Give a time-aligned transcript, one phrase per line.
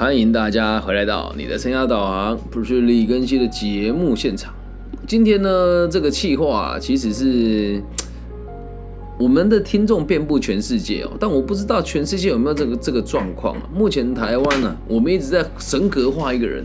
[0.00, 4.50] 欢迎大家回来到你的生涯导航，不是李根熙的节目现场。
[5.06, 7.82] 今天呢，这个气话其实是
[9.18, 13.68] 我们的听众遍布全世界哦，但我不知道全世界有没有这个这个状况啊。
[13.74, 16.64] 目前台湾呢，我们一直在神格化一个人，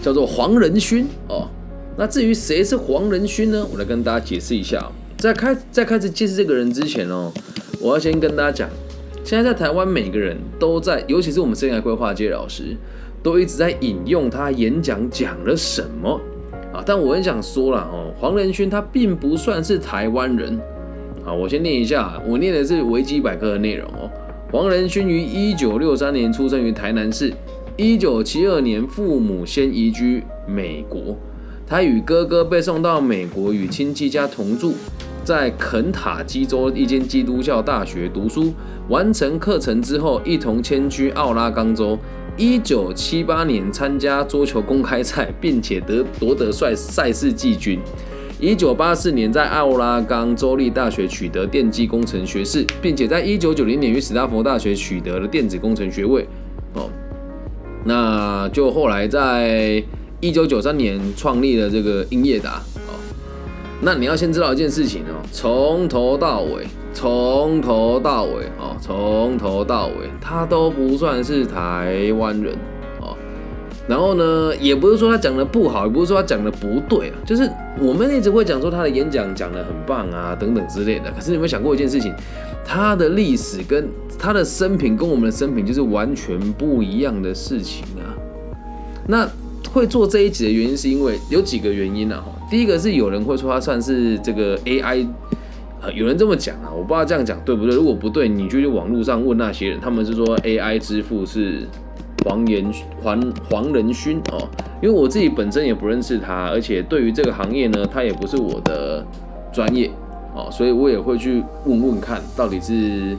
[0.00, 1.46] 叫做黄仁勋哦。
[1.98, 3.66] 那至于谁是黄仁勋呢？
[3.70, 4.90] 我来跟大家解释一下。
[5.18, 7.30] 在开在开始介绍这个人之前哦，
[7.78, 8.70] 我要先跟大家讲，
[9.24, 12.76] 现在在台湾每个人都在，尤其是我们生涯规划界老师，
[13.22, 16.20] 都一直在引用他演讲讲了什么
[16.74, 16.84] 啊。
[16.84, 20.60] 但我很想说了哦，黄仁勋他并不算是台湾人
[21.24, 21.32] 啊。
[21.32, 24.10] 我先念一下，我念的是维基百科的内容哦。
[24.52, 27.32] 黄仁勋于一九六三年出生于台南市，
[27.78, 31.16] 一九七二年父母先移居美国。
[31.66, 34.74] 他与哥哥被送到美国，与亲戚家同住，
[35.24, 38.52] 在肯塔基州一间基督教大学读书。
[38.88, 41.98] 完成课程之后，一同迁居奥拉冈州。
[42.36, 47.80] 一九七八年参加桌球公开赛，并且得夺得赛赛事季军。
[48.38, 56.26] 一九八四年在奥拉冈州立大学取得电机工程学士，并且在一九九零年于史丹佛大学取得了电子工程学位。
[56.74, 56.90] 哦，
[57.84, 59.82] 那就后来在。
[60.20, 62.62] 一九九三年创立了这个英业达，
[63.84, 72.54] 那你要先知道一件事情哦，从头到尾，从头到尾哦，从头到尾，他都不算是台湾人
[73.02, 73.14] 哦。
[73.86, 77.46] 然后呢，也不是说他讲的不好，也不是说他讲的不对啊，就是
[77.78, 81.12] 我们一直会讲说他的演讲讲的很棒啊，等等之类的。
[81.12, 82.10] 可是你有没有想过一件事情，
[82.64, 83.86] 他的历史跟
[84.18, 88.16] 他的生平跟我们的生平就是完全不一样的事情啊？
[89.06, 89.28] 那。
[89.72, 92.16] 会做这一集的原因是因为有几个原因呢？
[92.20, 95.06] 哈，第一个是有人会说他算是这个 AI，
[95.94, 97.74] 有人这么讲啊，我不知道这样讲对不对。
[97.74, 101.62] 如果不对，你就去网络上问那些人，他们是说 AI 之父是
[102.24, 102.64] 黄延
[103.02, 104.48] 黄黄仁勋哦。
[104.80, 109.04] 因为我自己本身也不认识他，而且对于这个行业呢，他也不是我的
[109.52, 109.90] 专业
[110.34, 113.16] 哦，所以我也会去问问看到底是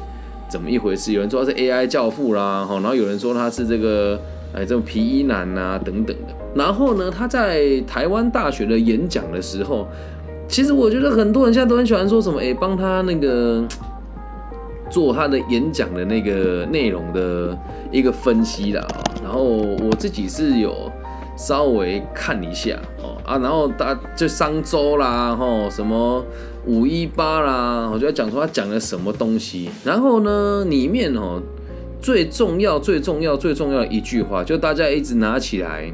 [0.47, 1.11] 怎么一回事。
[1.11, 4.17] 有人说他是 AI 教父啦，哈，然后有人说他是这个。
[4.55, 6.33] 哎，这种皮衣男啊，等等的。
[6.55, 9.85] 然后呢，他在台湾大学的演讲的时候，
[10.47, 13.61] 其实我觉得很多人现在都很喜欢说什么，哎，帮他那个
[14.89, 17.57] 做他的演讲的那个内容的
[17.91, 18.87] 一个分析啦。
[19.21, 20.89] 然后我自己是有
[21.35, 26.23] 稍微看一下哦啊，然后大就商周啦，吼什么
[26.65, 29.69] 五一八啦，我就要讲说他讲了什么东西。
[29.83, 31.41] 然后呢，里面哦。
[32.05, 35.91] 最重要、最重要、最重要的一句话，就大家一直拿起来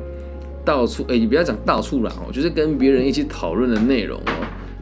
[0.66, 4.34] 到处，哎，你不要讲到处啦哦，就是跟别人一起讨论的内容哦，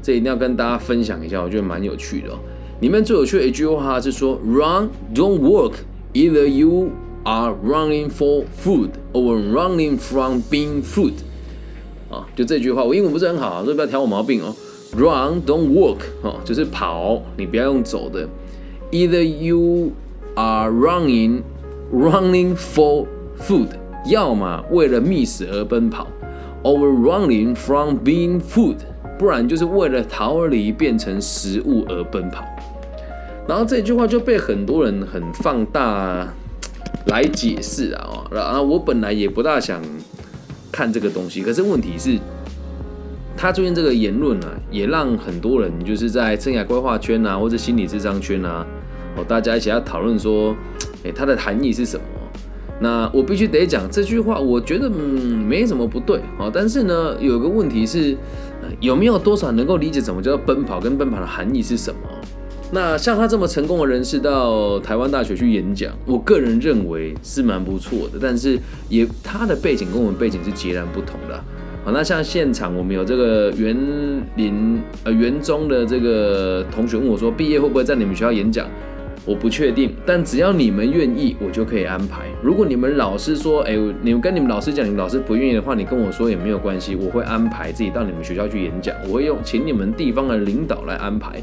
[0.01, 2.39] 这一定要跟大家分享一下，我觉得蛮有趣的哦。
[2.81, 5.73] 里面最有趣的一句话是说：“Run, don't work.
[6.13, 6.89] Either you
[7.23, 11.13] are running for food or running from being food。”
[12.09, 14.55] 啊，就这句话，我英文不是很好，所以不要挑我毛病哦。
[14.97, 18.27] Run, don't walk，哦，就是跑，你不要用走的。
[18.89, 19.91] Either you
[20.41, 21.41] Are running,
[21.91, 23.05] running for
[23.37, 23.67] food，
[24.05, 26.07] 要么为了觅食而奔跑
[26.63, 28.77] ，or running from being food，
[29.17, 32.45] 不然就是为了逃离变成食物而奔跑。
[33.49, 36.25] 然后这句话就被很多人很放大
[37.07, 39.81] 来解释啊，啊我本来也不大想
[40.71, 42.17] 看这个东西，可是问题是，
[43.35, 48.65] 他最近这个言论呢，也让很多人就是在生涯规划圈啊，或者心理智商圈啊。
[49.23, 50.55] 大家一起要讨论说，
[51.03, 52.03] 哎，它的含义是什么？
[52.81, 56.49] 那我必须得讲这句话，我觉得嗯没什么不对哦。
[56.53, 58.15] 但是呢，有个问题是，
[58.79, 61.99] 有没有多少能够理解什么叫做奔跑跟奔跑的含义是什么？
[62.71, 68.19] 那像他这么成功的人士到台湾大学去演讲，我个人认为是蛮不错的。
[68.21, 71.43] 但是也他的背景跟我们背景是截然不同的。
[71.83, 73.75] 好，那像现场我们有这个园
[74.35, 78.67] 林呃园中的这个同学问我说，毕业会不会在你们学校演讲？
[79.25, 82.25] 我不确定，但只要你们愿意，我就可以安排。
[82.41, 88.95] 如果你们老师说，哎，你们跟你们老师讲，你们老师不愿意的话，你跟我说也没有关系，我会安排自己到你们学校去演讲。
[89.07, 91.41] 我会用请你们地方的领导来安排，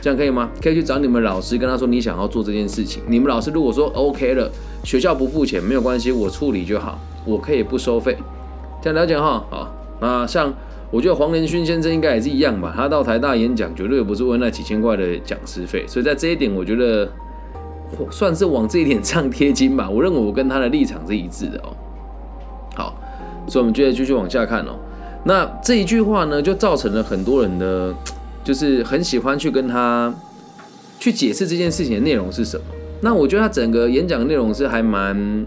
[0.00, 0.50] 这样可以吗？
[0.62, 3.02] 可以去找你们老师，跟他说你想要做这件事情。
[3.06, 4.50] 你们老师如果说 OK 了，
[4.84, 8.16] 学校不付钱没有关系，我处理就好，我可以不收费。
[8.82, 10.52] 这样了解哈，好，那像。
[10.92, 17.10] 我觉得黄仁勋先生应该也是一样吧，他到台大演讲绝对不是为那几千块的讲师费，所以在这一点，我觉得
[18.10, 19.88] 算是往这一点上贴金吧。
[19.88, 21.74] 我认为我跟他的立场是一致的哦。
[22.74, 22.94] 好，
[23.48, 24.78] 所以我们接着继续往下看哦。
[25.24, 27.94] 那这一句话呢，就造成了很多人的，
[28.44, 30.14] 就是很喜欢去跟他
[30.98, 32.64] 去解释这件事情的内容是什么。
[33.00, 35.46] 那我觉得他整个演讲的内容是还蛮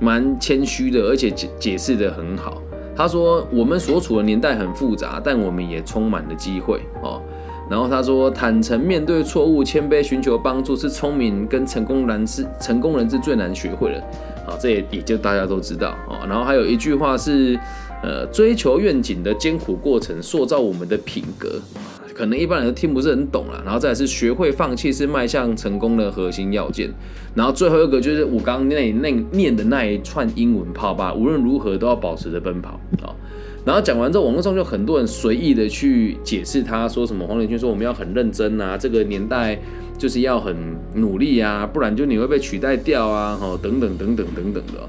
[0.00, 2.60] 蛮谦虚的，而且解解释的很好。
[3.02, 7.20] 他说：“我们所处的年代很复杂，但我们也充满了机会哦。”
[7.68, 14.04] 然后他说：“坦诚面对错误，谦卑寻求帮助，是聪明跟成功人士成功人士最难学会的。”
[14.46, 16.18] 好，这也也就大家都知道哦。
[16.28, 17.58] 然后还有一句话是
[18.04, 21.60] ：“呃，追求愿景的艰苦过程，塑造我们的品格。”
[22.22, 23.60] 可能一般人都听不是很懂了。
[23.64, 26.88] 然后再是学会放弃，是迈向成功的核心要件。
[27.34, 33.10] 然后最后一个就是我刚那那念的那一串英文泡吧，无论如何都要保持着奔跑啊。
[33.64, 37.26] 然后讲完之后，网络上就很多人随意的去解释他说什么。
[37.26, 39.58] 黄连军说我们要很认真啊，这个年代
[39.98, 40.56] 就是要很
[40.94, 44.88] 努力啊，不然就你会被取代掉啊，哈，等等等等等等的。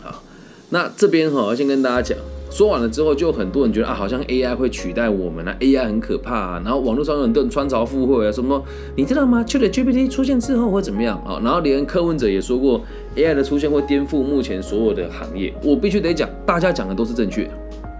[0.00, 0.22] 好，
[0.70, 2.18] 那这边哈，先跟大家讲，
[2.50, 6.34] 说完了之后，就很多人觉得啊，好像 AI 会取代我们啊，AI 很可怕。
[6.36, 6.62] 啊。
[6.64, 8.62] 然后网络上有很多人穿凿附会啊，什么
[8.96, 11.40] 你知道吗？ChatGPT 出现之后会怎么样啊？
[11.42, 12.82] 然后连柯文哲也说过
[13.16, 15.54] ，AI 的出现会颠覆目前所有的行业。
[15.62, 17.50] 我必须得讲，大家讲的都是正确的。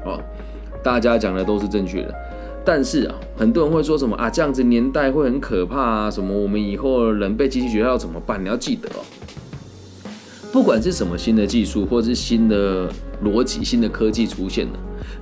[0.04, 0.20] 哦，
[0.82, 2.14] 大家讲的都是正确的，
[2.64, 8.42] 但是啊，很多人会说什么啊，这样子年代会很可怕啊，什么我们以后人被机器取代要怎么办？
[8.42, 9.00] 你要记得哦，
[10.52, 12.90] 不管是什么新的技术，或者是新的
[13.24, 14.72] 逻辑、新的科技出现了，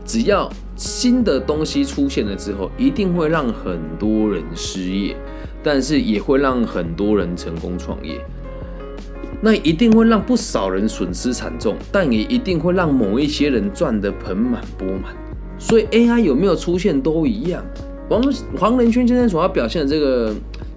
[0.05, 5.15] 只要新的东西出现了之后，一定会让很多人失业，
[5.63, 8.19] 但是也会让很多人成功创业。
[9.41, 15.15] 那一定会让不少人损失惨重，但也一定会让某一些人赚得盆满钵满。
[15.59, 17.63] 所以 AI 有没有出现都一样。
[18.09, 18.23] 黄
[18.59, 20.35] 黄仁勋先生所要表现的这个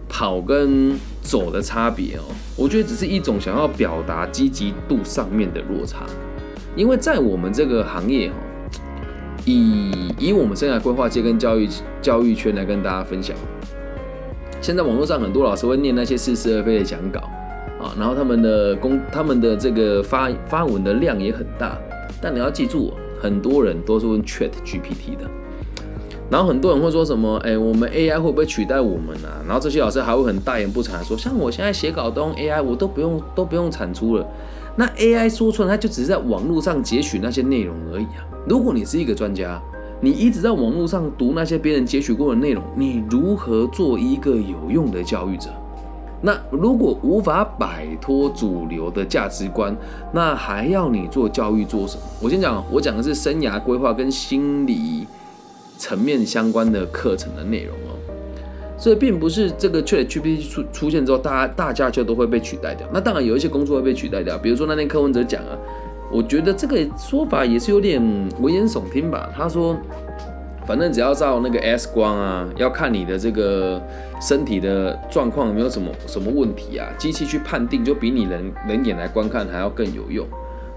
[0.09, 2.23] 跑跟走的差别哦，
[2.61, 6.05] 我觉得只是一种想要表达积极度上面的落差。
[6.75, 8.33] 因为在我们这个行业哦，
[9.45, 11.67] 以以我们生涯规划界跟教育
[12.01, 13.35] 教育圈来跟大家分享，
[14.61, 17.19] 现在网络上很多老师会念那些似是而非的讲稿。
[17.81, 21.75] 啊，然后他们的公，他们的这个发发文的量也很大，
[22.21, 25.27] 但你要记住，很多人都是问 Chat GPT 的，
[26.31, 29.43] 然后很多人会说什么，哎，我们 AI 会不会取代我们啊？
[29.45, 34.25] 然后这些老师还会很大言不惭说，像我现在写稿都用 AI，我都不用都不用产出了。
[34.77, 38.23] 那 AI 说出来，它就只是在网络上截取那些内容而已啊。
[38.47, 39.61] 如果你是一个专家，
[39.99, 45.49] 你一直在网络上读那些别人截取过的内容，你如何做一个有用的教育者？
[46.21, 49.75] 那如果无法摆脱主流的价值观，
[50.13, 52.03] 那还要你做教育做什么？
[52.21, 55.05] 我先讲，我讲的是生涯规划跟心理
[55.81, 57.97] 层面相关的课程的内容哦。
[58.77, 62.87] 所以并不是这个 ChatGPT 出出现之后，大家大家就都会被取代掉。
[62.93, 65.57] 那当然有一些工作会被取代掉，比如说那天柯文哲讲啊，
[66.11, 67.99] 我觉得这个说法也是有点
[68.41, 69.29] 危言耸听吧。
[69.35, 69.75] 他说。
[70.63, 73.81] 反正只要照那个 X 光啊，要看你的这个
[74.21, 80.25] 身体的状况有没有什么什么问题啊，机器去判定就比你人人眼来观看还要更有用。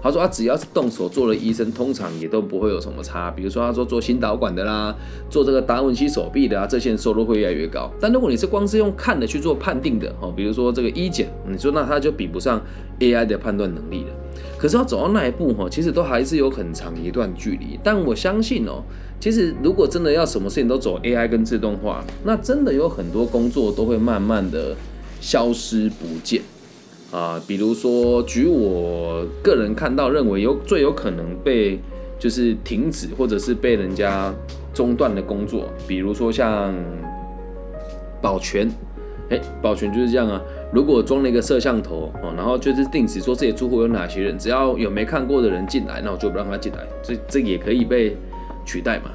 [0.05, 3.31] 他说他，只要是动手做的医生，通常也都不会有什么差。
[3.31, 4.95] 比如说他说做心导管的啦，
[5.31, 7.91] 做这个达文西手臂的啊，这些收入会越来越高。
[7.99, 12.61] 但如果你是光是用看的去做判定的哦，比如说这个医检，你说那他就比不上
[12.99, 14.09] AI 的判断能力了。
[14.59, 17.79] 可是要走到那一步哈，其实都还是有很长一段距离。
[17.83, 18.83] 但我相信哦。
[19.17, 24.75] 其实，如果真的要什么事情都走 AI 跟自动化，那真的有很多工作都会慢慢的
[25.19, 26.41] 消失不见
[27.15, 27.41] 啊。
[27.47, 31.79] 比如说，举我个人看到认为有最有可能被
[32.19, 34.33] 就是停止或者是被人家
[34.73, 36.73] 中断的工作，比如说像
[38.21, 38.69] 保全，
[39.29, 40.41] 哎，保全就是这样啊。
[40.73, 46.79] 如果装了一个摄像头哦，然后就是定时说这些住户有哪些人，只要有没看过的人进来，那我就不让他进来。
[47.01, 48.15] 这这也可以被。
[48.67, 49.11] 取代嘛，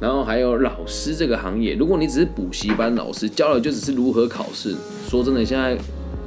[0.00, 4.74] 然后还有老师这个行业，如果你只是补习班老师，教的就只是如何考试。
[5.06, 5.76] 说真的，现在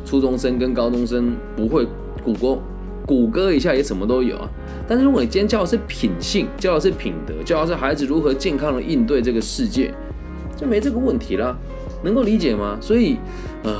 [0.06, 1.86] 初中生跟高中生不会
[2.24, 2.58] 谷歌，
[3.06, 4.50] 谷歌一下也什么都有啊。
[4.88, 9.94] 但是如果你今天教的是品性，教的是品德，教的是孩子如何健康的应对这个世界，
[10.58, 11.58] 就没这个问题啦。
[12.04, 12.78] 能够理解吗？
[12.82, 13.18] 所以，
[13.64, 13.76] 呃，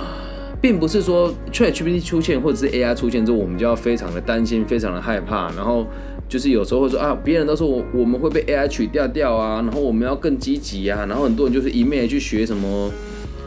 [0.62, 5.86] 并不是说 ChatGPT 出现或者是 AI 出现之后，我们就要非常的担心，非常的害怕，然后。
[6.30, 12.90] 就是有时候会说啊，别人都说我我们会被 AI 取掉掉啊，然后我们要更积极啊，然后很多人就是一昧去学什么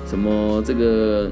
[0.06, 1.30] 什么这个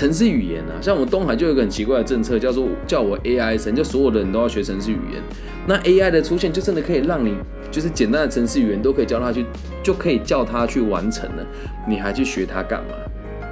[0.00, 5.22] 城市语言啊，像我们东海就有一个很奇怪的政策，叫做叫我 AI 神，就所有的人都要学城市语言。
[5.66, 7.34] 那 AI 的出现就真的可以让你
[7.70, 9.44] 就是简单的城市语言都可以教他去，
[9.82, 11.46] 就可以叫他去完成了，
[11.86, 12.94] 你还去学它干嘛？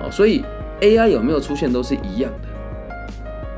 [0.00, 0.42] 哦，所以
[0.80, 2.48] AI 有没有出现都是一样的。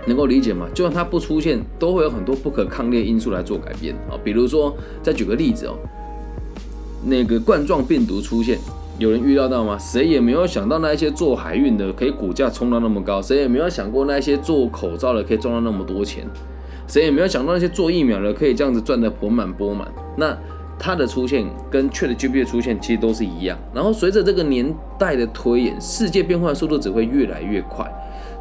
[0.09, 0.67] 能够理解吗？
[0.75, 4.19] 就算它不出现，都会有很多不可抗力因素来做改变啊。
[4.25, 5.79] 比如说，再举个例子哦，
[7.05, 8.59] 那个冠状病毒出现，
[9.01, 9.79] 有人预料到吗？
[9.79, 16.27] 谁也没有想到那一些做海运的可以股价冲到那么高，谁也没有想过那一些做口罩的可以赚到那么多钱。
[16.87, 19.89] 谁也没有想到那些做疫苗的可以这样子赚得盆满钵满。
[20.19, 20.37] 那
[20.79, 23.59] 它的出现跟 ChatGPT 的出现其实都是一样。
[23.73, 27.91] 然后随着这个年代的推演，世界变化的速度只会越来越快。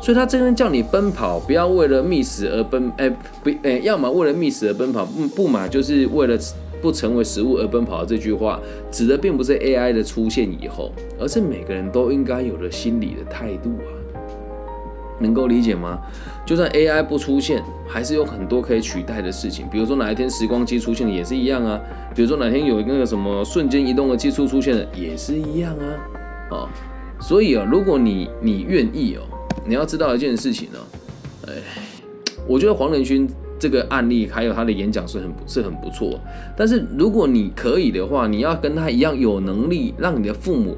[0.02, 3.10] 所以他真正叫你奔跑，不要为了觅食而奔，哎
[3.44, 6.38] 不，哎，要么为了觅食而奔跑，不不嘛，就是为了
[6.82, 8.06] 不成为食物而奔跑。
[8.06, 8.60] 这句话
[8.92, 13.92] 指的并不是 AI 的出现以后，而是每个人都应该有的心理的态度啊。
[15.22, 16.00] 能够理解吗？
[16.46, 19.68] 就算 AI 不出现，还是有很多可以取代的事情。
[19.70, 21.80] 比如说哪一天时光机出现了，也是一样啊。
[22.16, 25.86] 比如说哪天有那个什么瞬间移动的技术出现了，也是一样啊。
[26.52, 26.70] 哦，
[27.20, 29.22] 所以啊，如果你你愿意哦。
[29.66, 30.80] 你要知道一件事情呢，
[31.48, 31.54] 哎，
[32.48, 36.20] 我觉得黄仁勋这个案例还有他的演讲是很是很不错，
[36.56, 40.78] 但是如果你可以的话，你要跟他一样有能力，让你的父母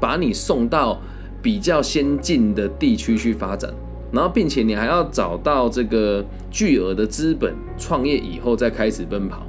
[0.00, 1.00] 把你送到
[1.40, 3.72] 比较先进的地区去发展，
[4.12, 9.46] 然后并且你还要找到这个巨额的资本创业以后再开始奔跑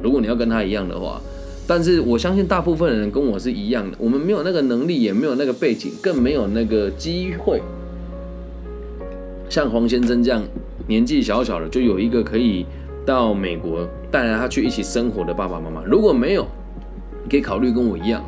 [0.00, 1.20] 如果你要跟他一样的话，
[1.66, 7.60] 但是我相信大部分人跟我是一样的，我们没有那个能力，也没有那个背景，更没有那个机会。
[9.50, 10.42] 像黄先生这样
[10.88, 12.66] 年纪小小的，就有一个可以
[13.06, 15.84] 到美国带着他去一起生活的爸爸妈妈。
[15.84, 16.44] 如果没有，
[17.22, 18.24] 你可以考虑跟我一样，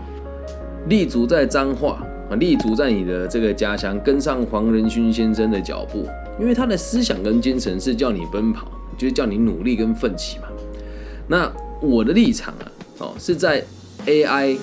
[0.88, 6.06] 立足在彰化啊，立足在你的这个家乡，跟上黄仁勋先生的脚步，
[6.38, 10.44] 因为他的思想跟精神是叫你奔跑，就是叫你努力跟奋起嘛。
[11.26, 11.50] 那
[11.80, 13.64] 我的立场啊，哦，是在
[14.06, 14.58] AI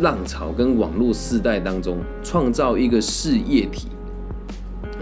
[0.00, 3.88] 浪潮跟网络时代当中创造一个事业体。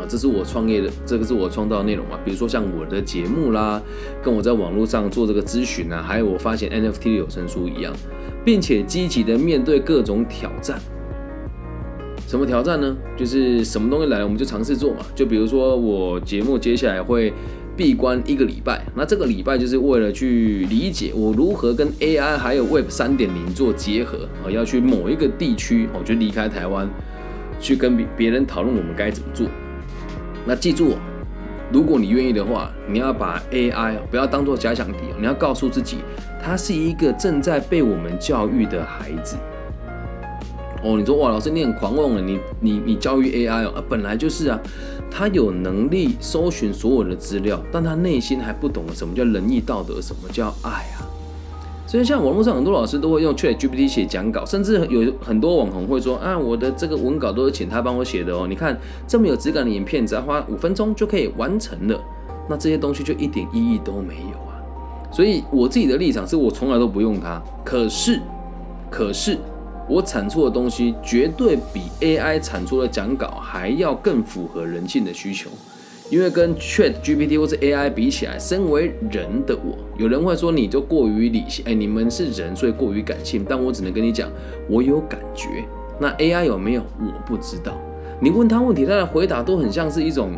[0.08, 2.18] 这是我创业的，这个是我创造内容嘛？
[2.24, 3.80] 比如说像我的节目啦，
[4.22, 7.92] 跟我在网络上做这个咨询啊，还有我发现 NFT 的有声书一样，
[8.44, 10.78] 并且积极的面对各种挑战。
[12.26, 12.96] 什么挑战呢？
[13.16, 14.98] 就是什么东西来我们就尝试做嘛。
[15.16, 17.32] 就比如说我节目接下来会
[17.76, 26.88] 闭关一个礼拜，那这个礼拜就是为了去理解我如何跟 AI 还有 Web 三点零做结合啊，要去某一个地区，我就离开台湾，
[27.58, 29.46] 去跟别别人讨论我们该怎么做。
[30.46, 30.96] 那记住，
[31.72, 35.98] 如果你愿意的话，你要把 AI 不要当做假想敌，你要告诉自己，
[36.42, 39.36] 他是一个正在被我们教育的孩子。
[40.82, 44.58] 哦，你说哇，老师你很狂妄了，你你你教育 AI 哦，啊，本来就是啊，
[45.10, 50.99] 他有能力搜寻所有的资料，但他内心还不懂什么叫仁义道德，什么叫爱啊。
[51.90, 58.78] 所以，像网络上很多老师都会用 Chat GPT 写讲稿，甚至有很多网红会说：“啊，我的这个文稿都是请他帮我写的哦。”你看
[59.08, 62.00] 这么有质感的影片，只要花五分钟就可以完成了，
[62.48, 64.62] 那这些东西就一点意义都没有啊。
[65.10, 67.42] 所以，我自己的立场是我从来都不用它。
[67.64, 68.20] 可是，
[68.88, 69.36] 可是
[69.88, 75.50] 我产出的东西绝对比 AI 产出的讲稿还要更符合人性的需求。
[76.10, 83.46] 因为跟 Chat GPT 或者 AI 比起来，身为人的我，有人会说你就过于理性，哎，你们是人，所以过于感性。
[83.48, 84.28] 但我只能跟你讲，
[84.68, 85.46] 我有感觉。
[86.00, 86.82] 那 AI 有没有？
[86.98, 87.80] 我不知道。
[88.20, 90.32] 你问他问题，他的回答都很像是一种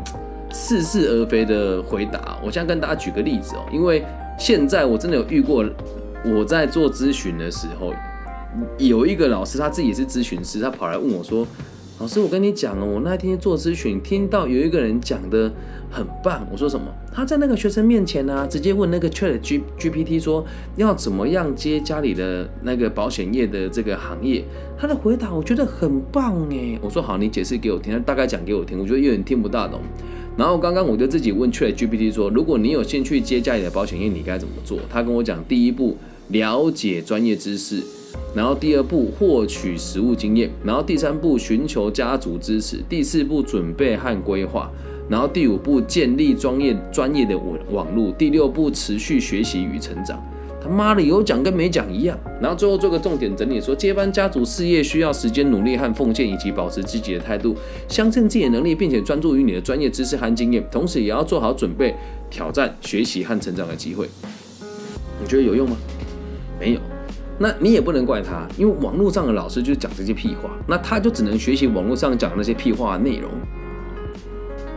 [0.53, 2.39] 似是而非的回答。
[2.45, 4.05] 我现在跟大家举个例子哦，因为
[4.39, 5.65] 现在我真的有遇过，
[6.23, 7.95] 我在做咨询的时候，
[8.77, 11.47] 有一个老师他自己也是咨询师，他跑来问我说。
[12.01, 15.53] 老师，我跟你讲哦，我那天做咨询，听到有一个人讲的
[15.89, 16.45] 很棒。
[16.51, 16.87] 我说什么？
[17.13, 20.45] 他在那个学生面前呢，直接问那个 Chat G GPT 说
[20.75, 24.43] 要怎么样接家里的那个保险业的这个行业。
[24.77, 26.77] 他的回答我觉得很棒哎。
[26.83, 28.81] 我说好，你解释给我听，他大概讲给我听。
[28.81, 29.81] 我觉得有点听不大懂。
[30.37, 34.79] 然后刚刚我就自己问 Chat GPT 说，如果你有兴趣接家里的保险业，你该怎么做？
[34.91, 35.97] 他跟我讲，第一步
[36.31, 37.81] 了解专业知识。
[38.35, 44.71] 然后第二步获取实务经验，然后第三步寻求家族支持，第四步准备和规划，
[45.09, 50.23] 然后第五步建立专业专业的网网络，第六步持续学习与成长。
[50.63, 52.17] 他妈的有讲跟没讲一样。
[52.41, 57.57] 然后最后做个重点整理说，接班家族事业需要时间、努力和奉献，以及保持积极的态度，
[57.89, 61.93] 相信自己的能力，并且专注于你的专业知识和经验，同时也要做好准备
[62.31, 64.09] 挑战、学习和成长的机会。
[65.21, 65.77] 你觉得有用吗？
[66.61, 66.81] 没有。
[67.43, 73.29] 那你也不能怪他，因为网络上的老师就是讲这些屁话，那他就只能学习网络上讲那些屁话内容，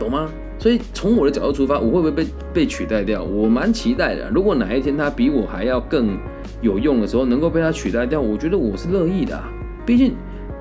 [0.00, 0.28] 懂吗？
[0.58, 3.22] 所以从我的角度出发，我会不会被被取代掉？
[3.22, 4.28] 我蛮期待的。
[4.30, 6.18] 如果哪一天他比我还要更
[6.60, 9.40] 有用的时候，能够被他取代掉，我觉得我是乐意的。
[9.86, 10.14] 毕竟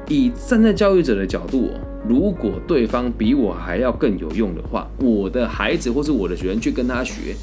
[0.08, 1.72] 以站在教育者的角度，
[2.08, 7.36] 如果对方比我还要更有用的话，我的孩子或是我的学生去跟他学。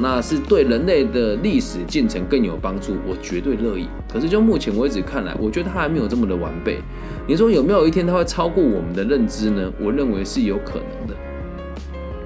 [0.00, 3.86] 那是对人类的历史进程更有帮助，我绝对乐意。
[4.12, 6.78] 可是就目前为止看来，我觉得它还没有这么的完备。
[7.26, 9.72] 你说有没有一天它会超过我们的认知呢？
[9.80, 11.14] 我认为是有可能的，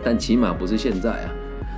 [0.02, 1.30] 但起码不是现在啊。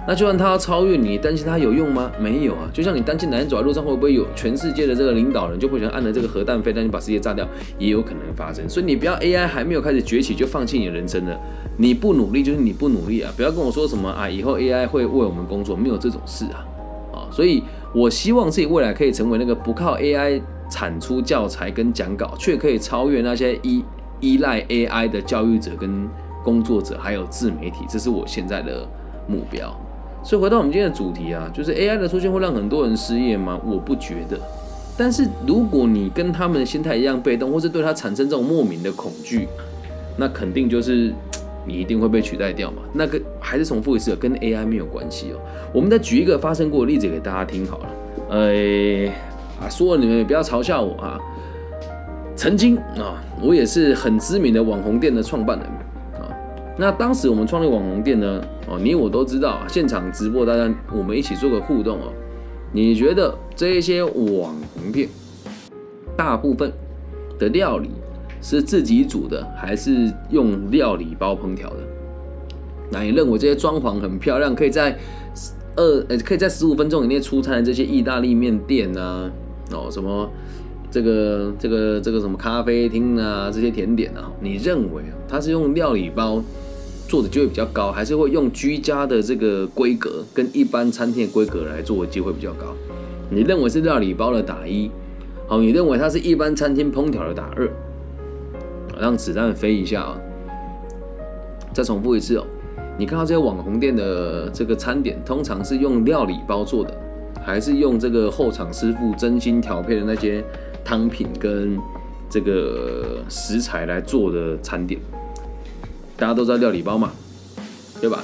[0.07, 2.12] 那就算他要超越你，担心他有用吗？
[2.21, 2.69] 没有啊。
[2.75, 7.49] 就像你担心男人走在路上会不会有全世界的这个领导人就会想按了这个核弹飞弹，你把世界炸掉，
[7.79, 8.69] 也有可能发生。
[8.69, 11.41] 所以你不要 AI 还没有开始崛起就放弃你的人生了。
[11.76, 13.33] 你不努力就是你不努力啊！
[13.37, 16.64] 不要跟我说什么啊，以后 AI 会为我们工作，没有这种事啊。
[17.12, 17.62] 啊，所以
[17.95, 20.40] 我希望自己未来可以成为那个不靠 AI
[20.71, 23.85] 产出教材跟讲稿，却可以超越那些依
[24.21, 26.09] 依赖 AI 的教育者跟
[26.45, 27.85] 工作者，还有自媒体。
[27.88, 28.87] 这是我现在的
[29.26, 29.75] 目标。
[30.23, 33.61] 所以回到我们今天的主题啊，就是 AI 的出现会让很多人失业吗？
[33.66, 34.38] 我不觉得。
[34.97, 39.49] 但是如果你跟他们的心态一样被动，或是对他产生这种莫名的恐惧，
[40.16, 41.12] 那肯定就是
[41.66, 42.83] 你一定会被取代掉嘛。
[42.92, 45.40] 那个还是重复一次，跟 AI 没有关系哦。
[45.73, 47.87] 我们再举一个发生过的例子给大家听好了。
[48.30, 49.06] 哎，
[49.61, 51.21] 啊，说了你们也不要嘲笑我啊。
[52.37, 55.66] 曾经啊，我也是很知名的网红店的创办人
[56.21, 56.28] 啊。
[56.76, 62.12] 那当时我们创立网红店呢，哦，你我都知道，现场直播，大家我们一起做个互动哦。
[62.73, 65.09] 你觉得这一些网红店，
[66.16, 66.73] 大部分
[67.38, 67.90] 的料理
[68.45, 71.77] 是自己煮的，还是用料理包烹调的？
[72.91, 74.99] 那你认为这些装潢很漂亮，可以在
[75.77, 79.31] 二呃可以在十五分钟以内出餐的这些意大利面店呢？
[79.73, 80.31] 哦，什么
[80.91, 86.43] 这个这个这个什么咖啡厅啊，这些甜点啊，你认为啊，它是用料理包？
[87.07, 92.75] 做的就会比较高，还是会用居家的这个规格跟一般餐厅的规格来做的机会比较高。
[93.31, 94.91] 你认为是料理包的打一，
[95.47, 97.71] 好，你认为它是一般餐厅烹调的打二，
[99.01, 100.17] 让子弹飞一下啊！
[101.73, 102.45] 再重复一次哦，
[102.99, 106.95] 你看到这些网红店的这个餐点，通常是用料理包做的，
[107.45, 110.45] 还是用这个后场师傅真心调配的那些
[110.85, 111.79] 汤品跟
[112.31, 115.01] 这个食材来做的餐点？
[116.17, 117.11] 大家都知道料理包嘛，
[118.01, 118.21] 对吧？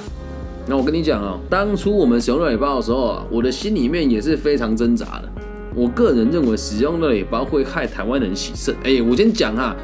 [0.67, 5.29] 那我跟你讲啊，当初我们使用料理包的时候啊，我的心里面也是非常挣扎的。
[5.75, 8.75] 我个人认为使用料理包会害台湾人洗肾。
[8.83, 9.75] 哎，我先讲哈，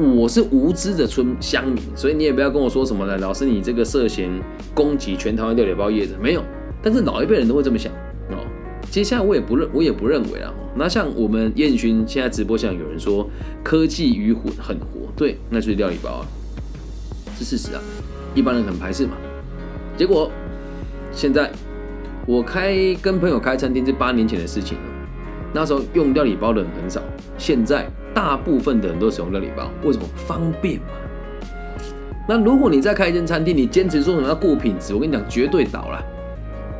[0.00, 4.30] 我是无知的村乡民，所以你也不要跟我说什么了，老师你这个涉嫌
[4.74, 6.42] 攻击全台湾料理包业者没有？
[6.82, 7.92] 但是老一辈人都会这么想
[8.30, 8.38] 哦。
[8.90, 10.52] 接下来我也不认，我也不认为啊。
[10.74, 13.28] 那像我们燕勋现在直播上有人说
[13.62, 16.26] 科技与火很活，对，那就是料理包啊。
[17.36, 17.80] 是事实啊，
[18.34, 19.12] 一般人很排斥嘛。
[19.96, 20.30] 结果
[21.12, 21.50] 现在
[22.26, 24.84] 我开跟朋友开餐厅是八年前的事情了，
[25.52, 27.02] 那时候用料理包的人很少，
[27.36, 30.04] 现在大部分的人都使用料理包，为什么？
[30.26, 30.86] 方便嘛。
[32.28, 36.00] 那如果你再开一间餐厅，你坚持说什么要顾品质，我跟你讲，绝对倒了，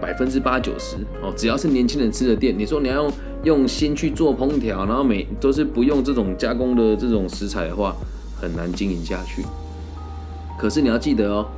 [0.01, 1.33] 百分之八九十哦。
[1.37, 3.12] 只要是年轻人吃的店，你说你要用
[3.45, 7.97] 用心去做烹调，然后每都是不用这种加工的这种食材的话，
[8.40, 9.43] 很难经营下去。
[10.59, 11.49] 可是你要记得哦，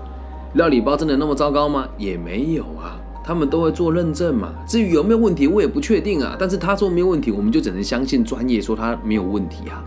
[0.55, 1.89] 料理包真的那么糟糕吗？
[1.99, 4.53] 也没有啊，他们都会做认证嘛。
[4.67, 6.37] 至于有没有问题，我也不确定啊。
[6.39, 9.83] 但是他说没有问题，我们就只能相信专业，说他没有问题啊。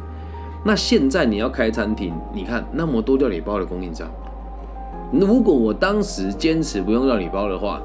[0.63, 4.09] 那现在你要开餐厅，你看那么多料理包的供应商，
[5.11, 7.81] 如果我当时坚持不用料理包的话，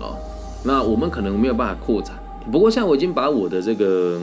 [0.00, 0.16] 哦，
[0.64, 2.16] 那我们可能没有办法扩展。
[2.50, 4.20] 不过现在我已经把我的这个，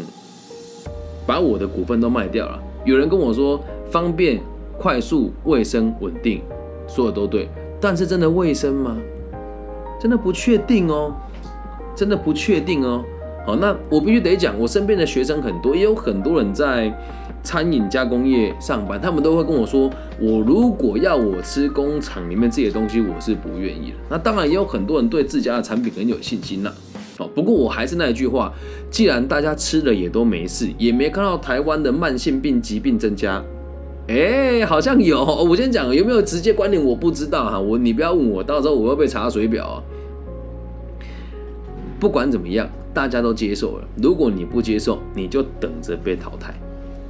[1.26, 2.60] 把我的股份都卖掉了。
[2.86, 4.41] 有人跟我说方便。
[4.80, 6.41] 快速、卫生、稳定，
[6.88, 7.48] 说的都对，
[7.80, 8.98] 但是真的卫生吗？
[10.01, 11.13] 真的不确定哦，
[11.95, 13.03] 真的不确定哦。
[13.45, 16.91] 好，那我必须得讲，我身边的学生很多，也有很多人在
[17.43, 19.87] 餐饮加工业上班，他们都会跟我说，
[20.19, 23.97] 我如果要我吃工厂里面这些东西，我是不愿意的。
[24.09, 26.73] 那当然也有很多人对自家的产品很有信心呐。
[27.17, 28.51] 好，不过我还是那一句话，
[28.89, 33.43] 既然大家吃了也都没事，也没看到台湾的慢性病疾病增加。
[34.07, 35.23] 哎，好像有。
[35.23, 37.59] 我先讲有没有直接关联，我不知道哈。
[37.59, 39.83] 我你不要问我，到时候我要被查水表啊。
[41.99, 43.87] 不管怎么样，大家都接受了。
[44.01, 46.53] 如果你不接受，你就等着被淘汰。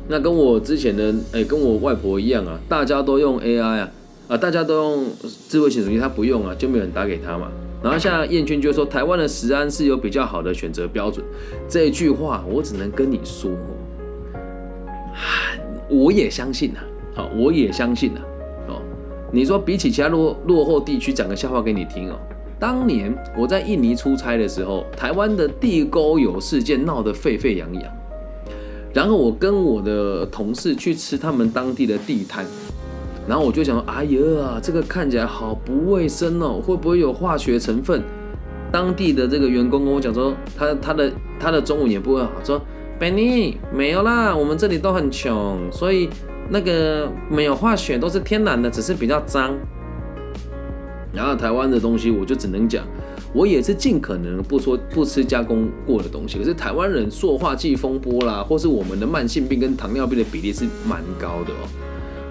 [0.08, 3.90] 那跟我之前的哎，跟我外婆一样啊，大家都用 AI 啊，
[4.28, 5.06] 啊，大家都用
[5.48, 7.48] 智慧型手机，他不用啊，就没有人打给他嘛。
[7.82, 11.26] 然后像燕君就说，台湾的食安是有比较好的选择标准。
[11.70, 13.50] 这句话，我只能跟你说，
[15.92, 16.80] 我也相信啊。
[17.14, 18.22] 好，我也相信啊。
[18.70, 18.82] 哦，
[19.32, 22.18] 你说比起其他落落后地区，讲个笑话给你听哦。
[22.58, 27.84] 当年我在印尼出差的时候，台湾的地沟油事件闹得沸沸扬扬，
[28.94, 32.46] 然后我跟我的同事去吃他们当地的地摊，
[33.28, 38.02] 然后我就想说，哎呀，这个看起来好不卫生哦，会不会有化学成分？
[38.72, 42.62] 当地的这个员工跟我讲说，他他的他的中文也不会好，说
[43.02, 46.08] ，Benny 没有啦，我们这里都很穷，所以。
[46.54, 49.58] 那个没有化学，都是天然的，只是比较脏。
[51.14, 52.86] 然后台湾的东西，我就只能讲，
[53.32, 56.38] 我也是尽可能不说不吃加工过的东西。
[56.38, 61.64] 可是台湾人塑化剂风波啦，或是我们的慢性病跟糖尿病的比例是蛮高的哦。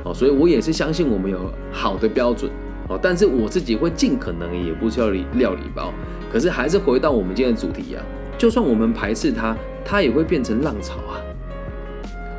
[0.05, 2.51] 哦，所以我也是相信我们有好的标准
[2.91, 3.01] 哦。
[3.01, 5.95] 但是我自己会尽可能也不料理料理包。
[6.31, 8.05] 可是还是回到我们今天的主题啊，
[8.41, 11.21] 就算我们排斥它，它也会变成浪潮啊。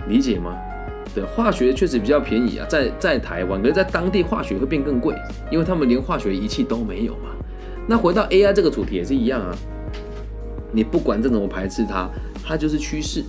[0.08, 0.58] 理解吗？
[1.14, 5.16] 对，化学确实比较便宜啊，在在台湾，可是在当地化学会变更贵，
[5.52, 7.30] 因为他们连化学仪器都没有嘛。
[7.86, 9.56] 那回到 AI 这个主题也是一样啊，
[10.72, 12.10] 你不管这怎么排斥它，
[12.44, 13.24] 它就是趋势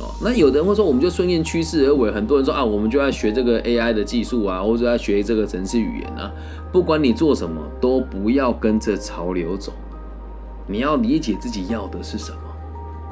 [0.00, 0.10] 哦。
[0.20, 6.32] 那有的人会说，我们就顺应趋势而为，很多人说啊，我们就要学这个 AI 的技术啊，或者要学这个城市语言啊。
[6.72, 9.72] 不管你做什么，都不要跟着潮流走，
[10.66, 12.38] 你要理解自己要的是什么。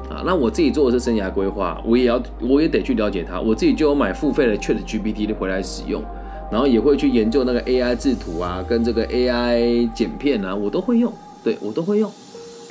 [0.09, 3.39] 啊，那我自己做的是生涯规划，我也要，我也得去了解它。
[3.39, 6.03] 我自己就有买付费的 Chat GPT 回来使用，
[6.51, 11.11] 然后也会去研究那个 AI 制图啊，跟这个 AI 剪片啊，我都会用，
[11.43, 12.09] 对我都会用。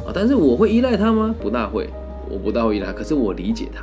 [0.06, 1.34] 啊，但是我会依赖它吗？
[1.40, 1.88] 不大会，
[2.30, 2.92] 我不大会依赖。
[2.92, 3.82] 可是我理解它。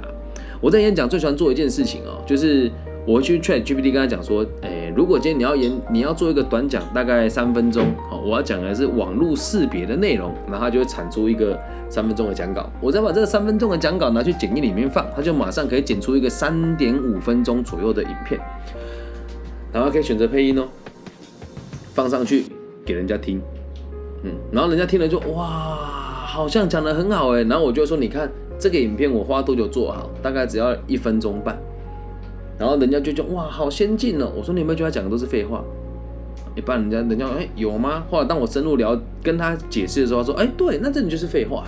[0.62, 2.72] 我在演讲最喜欢做一件事情哦，就是。
[3.10, 18.40] 我会去 Chat GPT 跟他讲说，诶，如果今天你要演，你要做一个短讲，大概三分钟，好，我要讲的是网络识别的内容，然后他就会产出一个三分钟的讲稿，我再把这个三分钟的讲稿拿去剪辑里面放，他就马上可以剪出一个三点五分钟左右的影片，
[19.74, 20.68] 然后可以选择配音哦，
[21.96, 22.44] 放上去
[22.86, 23.42] 给人家听，
[24.22, 31.60] 嗯，然后人家听了就哇，好像讲的很好哎，然后我就说，你看这个影片我花多久做好，大概只要一分钟半。
[32.60, 34.30] 然后人家就讲哇，好先进哦！
[34.36, 35.64] 我说你有没有觉得他讲的都是废话？
[36.56, 38.04] 一般人家人家哎有吗？
[38.12, 41.64] 后来当我深入聊跟他解释的时候，他说哎对，那这里就是废话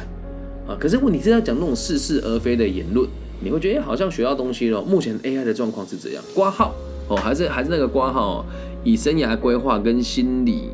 [0.68, 0.76] 啊！
[0.78, 3.08] 可是问题是要讲那种似是而非的言论，
[3.40, 4.82] 你会觉得哎好像学到东西了。
[4.82, 6.74] 目前 AI 的状况是这样，挂号
[7.08, 8.46] 哦，还是还是那个挂号，
[8.84, 10.70] 以生涯规划跟心理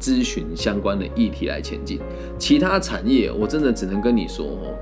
[0.00, 1.98] 咨询相关的议题来前进。
[2.38, 4.74] 其他产业我真的只能跟你说哦，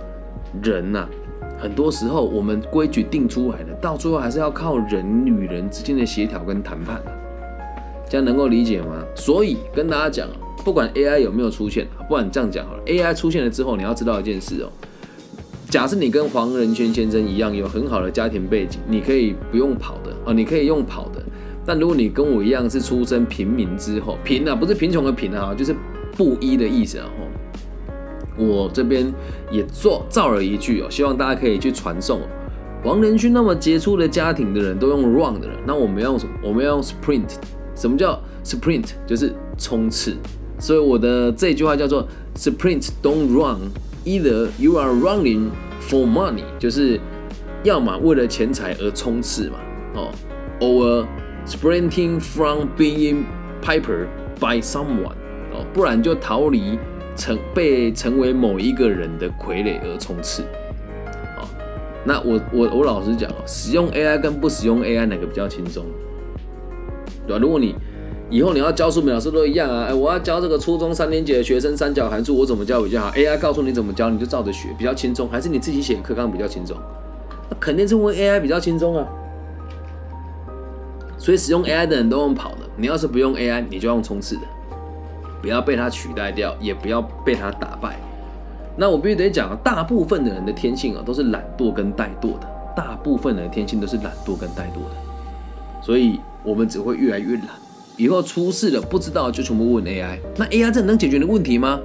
[0.63, 1.09] 人呐。
[1.57, 7.01] 很多时候，我们规矩定出来的，到最后还是要靠人与人之间的协调跟谈判
[8.09, 9.03] 这样能够理解吗？
[9.15, 10.29] 所以跟大家讲，
[10.65, 14.69] 不管 AI 有没有出现，不管这样讲好了，AI 出现了之后，你要知道一件事哦。
[15.71, 21.23] 假设你跟黄仁轩先生一样，有很好的家庭背景，你可以不用跑的哦，你可以用跑的。
[21.65, 25.75] 但如果你跟我一样是出身平民之后，贫啊，不是贫穷的贫啊，就是
[26.17, 27.09] 布衣的意思啊。
[28.37, 29.13] 我这边
[29.51, 32.21] 也做造了一句哦，希望大家可以去传送。
[32.85, 36.33] 王仁勋那么杰出的家庭的人都用 run 的人，那我们要用什么？
[36.43, 37.37] 我们要用 sprint。
[37.75, 38.91] 什么叫 sprint？
[39.07, 40.15] 就是冲刺。
[40.59, 45.49] 所以我的这句话叫做 sprint don't run，either you are running
[45.81, 47.01] for money，就是
[47.63, 49.57] 要么为了钱财而冲刺嘛，
[49.95, 50.11] 哦
[50.61, 51.07] ，or
[51.47, 53.25] sprinting from being
[53.63, 54.07] piper
[54.39, 55.17] by someone，
[55.53, 56.79] 哦，不然就逃离。
[57.17, 60.43] 成被成为某一个人的傀儡而冲刺，
[61.37, 61.47] 啊，
[62.05, 65.85] 那我我我老实讲啊，使用 AI 跟不使用 AI 哪个比较轻松？
[67.27, 67.39] 对吧？
[67.41, 67.75] 如果你
[68.31, 76.77] 以后你要教书，每老师都一样啊，哎，我要教这个初中三年级的学生三角函数，我怎么教比较好？AI 告诉你怎么教，你就照着学，比较轻松，还是你自己写课纲比较轻松？
[77.49, 79.07] 那肯定是问 AI 比较轻松啊。
[81.17, 84.43] 所以使用 AI 的人都用跑的，你要是不用 AI，你就用冲刺的。
[85.45, 88.01] 不要被它取代掉，也不要被它打败。
[88.79, 92.49] 那我必须得讲，大部分的人的天性啊，都是懒惰跟怠惰的。
[92.75, 94.97] 大部分人的天性都是懒惰跟怠惰的，
[95.83, 97.49] 所以我们只会越来越懒。
[97.99, 100.19] 以后出事了，不知道就全部问 AI。
[100.39, 101.79] 那 AI 这能解决的问题吗？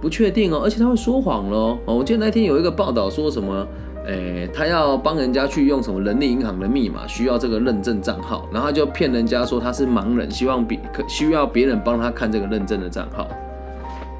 [0.00, 1.78] 不确定哦，而且他会说谎喽。
[1.84, 3.64] 哦，我记得那天有一个报道说什么。
[4.08, 13.28] 诶，他要帮人家去用什么人力银行的密码，需要这个认证账号，然后就骗人家说他是盲人，希望别可需要别人帮他看这个认证的账号，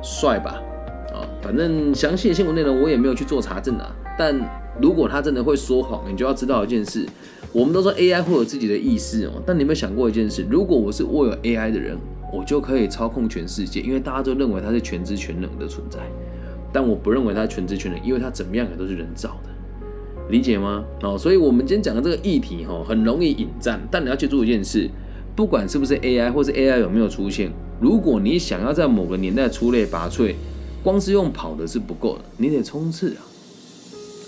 [0.02, 0.60] 帅吧？
[1.14, 3.90] 啊，反正详细的新闻内容我也没有去做查证啊。
[4.18, 4.38] 但
[4.78, 7.06] 如果他真的会说谎，你就要知道一件事，
[7.50, 10.46] 我们都说 AI 会有自己的意识哦，但你有没有想过一件事？
[10.50, 11.96] 如果我是握有 AI 的人，
[12.30, 16.00] 我就可以操控全世界，因为大家都认为他是全知全能的存在，
[16.70, 19.50] 但我不认为他全知全能，因为他怎么样也都是人造的。
[20.30, 20.84] 理解吗？
[21.02, 23.80] 哦，所以我们今天讲的这个议题，哈，很容易引战。
[23.90, 24.88] 但你要记住一件事，
[25.34, 30.34] 不管是不是 AI，或是 AI 有没有出现，如果你想要在某个年代出类拔萃，
[30.82, 33.22] 光是用跑的是不够的，你得冲刺啊。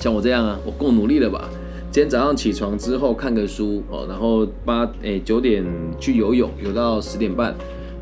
[0.00, 1.50] 像我这样啊，我够努力了吧？
[1.92, 5.64] 今天早上起床之后看个书，哦，然后八诶九点
[5.98, 7.54] 去游泳，游到十点半，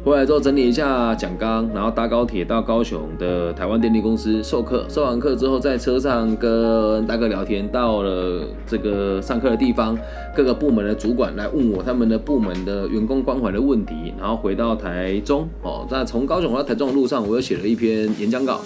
[0.04, 4.86] 回来之后整理一下讲纲，然后搭高铁到高雄的台湾电力公司授课。
[4.88, 7.68] 授完课之后，在车上跟大哥聊天。
[7.68, 9.98] 到了这个上课的地方，
[10.34, 14.14] 各个部门的主管来问我他们的部门的员工关怀的问题。
[14.18, 18.60] 然后回到台中哦，在从高雄回到台中的路上，我又写了一篇演讲稿。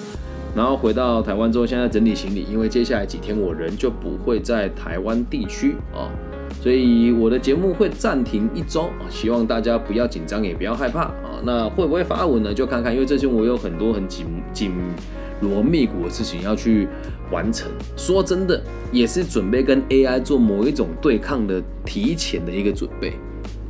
[0.55, 6.09] 然后回到台湾之后，现在整理行李，因为接下来几天我人就不会在台湾地区哦。
[6.61, 11.41] 所以我的节目会暂停一周啊，希望大家不要紧张，也不要害怕啊。
[11.45, 12.55] 那会不会发文呢？
[12.55, 14.73] 就看看，因为最近我有很多很紧紧
[15.41, 16.87] 锣密鼓的事情要去
[17.33, 17.69] 完成。
[17.97, 18.63] 说真的，
[18.93, 23.15] 也是准备跟 AI 做某一种对抗的提前的一个准备。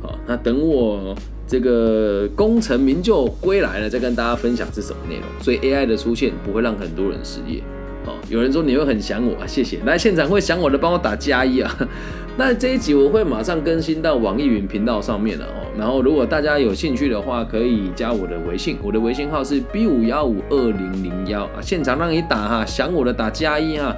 [0.01, 1.15] 好，那等我
[1.47, 5.23] 这个功成名就归来了，再跟大家分享是什么内容。
[5.41, 7.63] 所以 AI 的出现不会让很多人失业。
[8.05, 9.79] 哦，有人说你会很想我啊，谢谢。
[9.85, 11.89] 来现场会想我的，帮我打加一啊。
[12.35, 15.69] 那这一集我会马上更新到网易云频道上面了哦。
[15.77, 21.61] 然后如果大家有兴趣的话，可以加我的微信，我的微信号是 B 五幺五二零零幺啊。
[21.61, 23.95] 现场让你打哈，想我的打加一哈。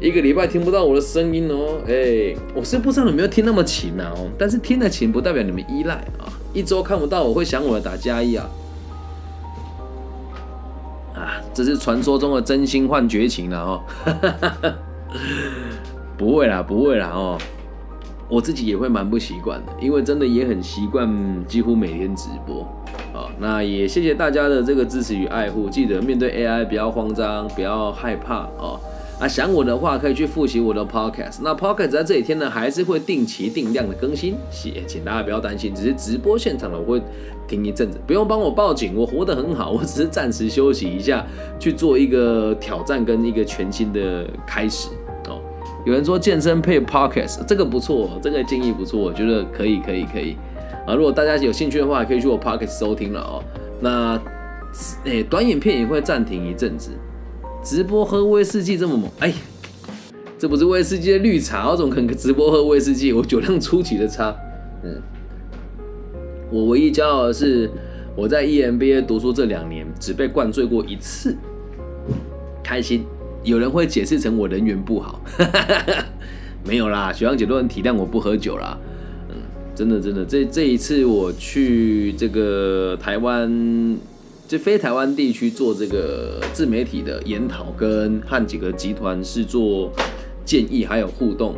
[0.00, 4.28] 一个礼拜听不到我的声音哦，哎，我是不知道有没有听那么勤啊哦。
[4.36, 6.26] 但是听得勤不代表你们依赖啊。
[6.52, 8.48] 一周看不到我会想我的打加一啊。
[11.14, 13.80] 啊，这是传说中的真心换绝情了哦。
[16.18, 17.38] 不会啦，不会啦哦。
[18.28, 21.08] 我自己也会蛮不习惯的，因为真的也很习惯
[21.46, 22.62] 几乎每天直播
[23.12, 23.26] 啊。
[23.40, 28.78] 那也谢谢大家的这个支持与爱护，记得面对 AI 不要慌张，不要害怕哦。
[29.18, 31.40] 啊，想我的话可以去复习我的 Podcast。
[31.42, 37.02] 那 Podcast 在这几天呢，还是会定期定量的更新，请请大家不要担心，只是直播现场呢，我会
[37.48, 41.26] 停一阵子，不用帮我报警，我活得很好，我只是暂时休息一下，
[41.58, 44.90] 去做一个挑战跟一个全新的开始。
[45.88, 50.36] 有人说健身配 podcast，这个不错，这个建议不错，我觉得可以，可以，可以
[50.86, 50.94] 啊！
[50.94, 53.42] 如果大家有兴趣的话，可以去我 podcast 收听了哦。
[53.80, 54.20] 那
[55.04, 56.90] 诶，短影片也会暂停一阵子。
[57.64, 59.32] 直播喝威士忌这么猛，哎，
[60.38, 63.10] 这不是威士忌的绿茶，我怎么可能直播喝威士忌？
[63.14, 64.36] 我酒量出奇的差。
[64.84, 65.00] 嗯，
[66.50, 67.70] 我唯一骄傲的是，
[68.14, 71.34] 我在 EMBA 读书这两年，只被灌醉过一次，
[72.62, 73.06] 开心。
[73.44, 75.20] 有人会解释成我人缘不好，
[76.66, 78.76] 没有啦，学长姐都很体谅我不喝酒啦。
[79.30, 79.36] 嗯，
[79.74, 83.96] 真的真的，这这一次我去这个台湾，
[84.46, 89.90] 就非台湾地区做这个自媒体的研讨，跟和几个集团是做
[90.44, 91.54] 建议还有互动。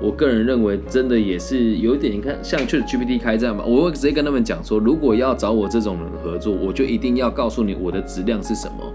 [0.00, 8.87] 我个人认为，真的也是有点，你看像去 GPT 开战嘛，我会直接跟他们讲说，如果要找我这种人合作，我就一定要告诉你我的质量是什么。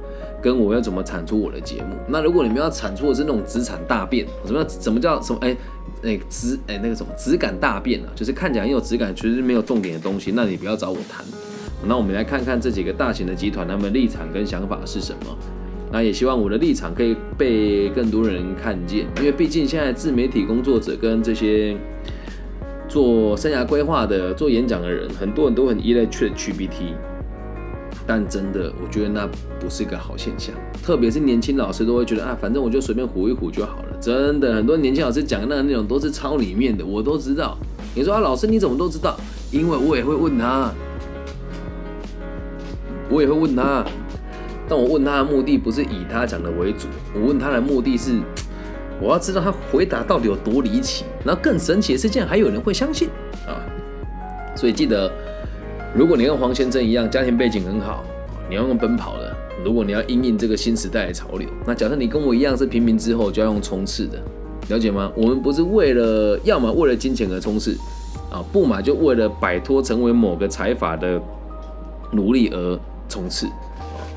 [0.43, 1.95] 跟我要怎么产出我的节目？
[2.07, 5.39] 那如果你们要产出的是那种资产大变，什么叫什么叫什么？
[5.41, 5.55] 哎
[6.03, 11.25] 哎质哎那个什么质感大变啊，就是看起来很有质感，其实没有重点的东西，那你不要找我谈。
[11.87, 15.37] 那我们来看看这几个大型的集团他们立场跟想法是什么。
[15.91, 21.77] 那也希望我的立场可以被更多人看见，因为毕竟现在自媒体工作者跟这些
[22.89, 26.95] 做生涯规划的、做演讲的人，很多人都很依赖 Chat GPT。
[28.05, 29.25] 但真的，我觉得那
[29.59, 33.97] 不是一个好现象，特别是年轻老师都会觉得啊，反正我就随便唬一唬就好了。
[34.01, 37.57] 真的，很多年轻老师讲的那个内容都是抄里面的，我都知道。
[37.95, 39.15] 你说啊，老师你怎么都知道？
[39.51, 40.69] 因为我也会问他，
[43.09, 43.85] 我也会问他，
[44.67, 48.19] 但我问他的目的不是以他讲的为主，我问他的目的是，
[48.99, 51.05] 我要知道他回答到底有多离奇。
[51.23, 53.07] 然后更神奇的是，竟然还有人会相信
[53.47, 53.63] 啊！
[54.57, 55.09] 所以记得。
[55.95, 58.03] 如果你跟黄先生一样，家庭背景很好，
[58.49, 59.31] 你要用奔跑的；
[59.63, 64.19] 如果你要应应这个新时代的潮流，那假设你跟我一样是平民之后，就要用冲刺的，
[64.69, 65.11] 了解吗？
[65.15, 67.77] 我们不是为了，要么为了金钱而冲刺，
[68.31, 71.21] 啊，不嘛就为了摆脱成为某个财阀的
[72.11, 73.45] 奴隶而冲刺。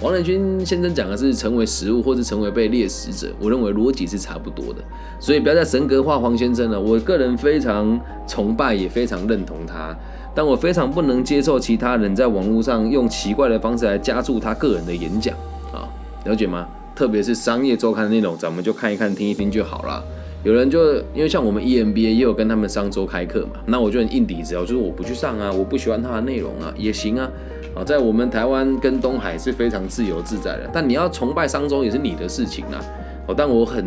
[0.03, 4.85] 王仁军先生讲的是成为食物，或是成为被猎食者，我认为逻辑是差不多的，
[5.19, 6.79] 所以不要再神格化黄先生了。
[6.79, 9.97] 我个人非常崇拜，也非常认同他。
[10.35, 15.35] 但我非常不能接受其他人在网络上用奇怪的方式来加注他个人的演讲
[15.73, 15.89] 啊，
[16.27, 16.69] 了解吗？
[16.95, 20.05] 特别是商业周刊的内容，咱们就看一看、听一听就好了。
[20.45, 27.29] 有人就因为像我们 EMBA 也有跟他们上周开课嘛，那我就很硬底子啊，就是我不去上啊，我不喜欢他的内容啊，也行啊。
[27.77, 32.81] 啊，在我们台湾跟东海是非常自由自在的，但你要崇拜商周也是你的事情啊。
[33.29, 33.87] 哦，但我很。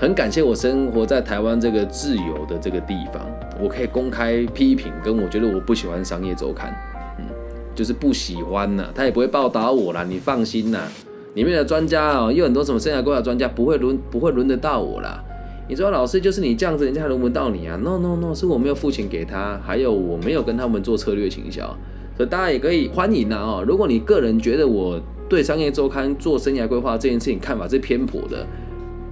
[0.00, 3.20] 很感谢我生活在台湾这个自由的这个地方，
[3.60, 6.72] 我可以公开批评，跟我觉得我不喜欢商业周刊，
[7.18, 7.24] 嗯，
[7.74, 10.82] 就是不喜欢呐，他也不会报答我啦，你放心呐。
[11.34, 15.20] 里面的专家啊，有很多什么生涯规划专家，不会轮不会轮得到我啦。
[15.68, 21.76] 你说老师就是你这样子，人家还轮不到你啊？No No No，是我没有付钱给他，还有我没有跟他们做策略行销，
[22.18, 23.64] 所以大家也可以欢迎啊哦。
[23.66, 28.44] 如果你个人觉得我对商业周刊做生涯规划这件事情看法是偏颇的，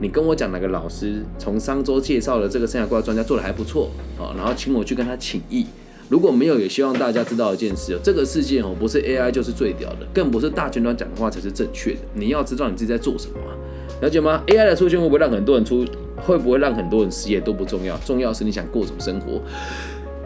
[0.01, 5.65] 你跟我讲哪个老师从商周介绍的这个生涯规划专家做的还不错哦，然后请我去跟他请益。
[6.09, 12.01] 如果没有，也希望大家知道一件事，这个世界哦不是 AI 就是最屌的，更不是大群端讲的话才是正确的。
[12.15, 13.39] 你要知道你自己在做什么，
[14.01, 15.85] 了解吗？AI 的出现会不会让很多人出，
[16.17, 19.41] 会不会让很多人失业都不重要，重要是你想过什么生活。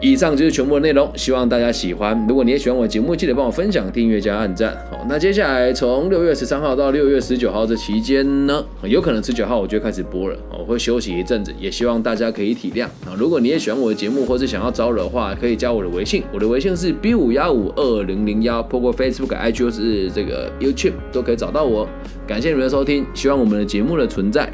[0.01, 2.25] 以上就是全部的内容，希望大家喜欢。
[2.27, 4.75] 如果你也喜欢我的节目，记得帮我分享、订阅加按赞。
[4.89, 13.13] 好，那接下来从六月十三号到六月十九号这期间呢，有可能十九号我就开始播了，我会休息一阵子，也希望大家可以体谅啊。
[13.15, 21.87] 如果你也喜欢我的节目，或是想要招惹的话，可以加我的微信，我的微信是 B 五幺五二零零幺，包括 Facebook、IG 或是这个 YouTube 都可以找到我。
[22.25, 24.51] 感谢你们的收听，希望我们的节目的存在。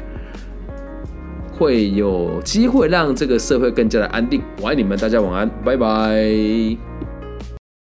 [1.58, 4.40] 会有机会让这个社会更加的安定。
[4.62, 6.87] 我爱你们，大家晚安，拜拜。